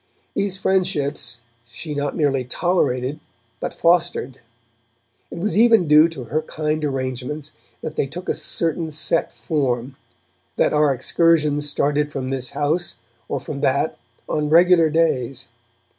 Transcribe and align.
These 0.33 0.57
friendships 0.57 1.41
she 1.67 1.93
not 1.93 2.15
merely 2.17 2.43
tolerated, 2.43 3.19
but 3.59 3.71
fostered; 3.71 4.39
it 5.29 5.37
was 5.37 5.55
even 5.55 5.87
due 5.87 6.09
to 6.09 6.23
her 6.23 6.41
kind 6.41 6.83
arrangements 6.83 7.51
that 7.83 7.93
they 7.93 8.07
took 8.07 8.27
a 8.27 8.33
certain 8.33 8.89
set 8.89 9.31
form, 9.31 9.95
that 10.55 10.73
our 10.73 10.91
excursions 10.91 11.69
started 11.69 12.11
from 12.11 12.29
this 12.29 12.49
house 12.49 12.95
or 13.29 13.39
from 13.39 13.61
that 13.61 13.95
on 14.27 14.49
regular 14.49 14.89
days. 14.89 15.49